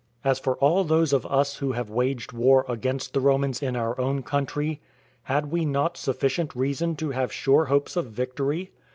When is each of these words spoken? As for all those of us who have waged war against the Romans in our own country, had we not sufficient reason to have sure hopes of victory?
As 0.23 0.39
for 0.39 0.55
all 0.55 0.83
those 0.83 1.13
of 1.13 1.27
us 1.27 1.57
who 1.57 1.73
have 1.73 1.91
waged 1.91 2.31
war 2.33 2.65
against 2.67 3.13
the 3.13 3.19
Romans 3.19 3.61
in 3.61 3.75
our 3.75 4.01
own 4.01 4.23
country, 4.23 4.81
had 5.25 5.51
we 5.51 5.63
not 5.63 5.95
sufficient 5.95 6.55
reason 6.55 6.95
to 6.95 7.11
have 7.11 7.31
sure 7.31 7.65
hopes 7.65 7.95
of 7.95 8.07
victory? 8.07 8.71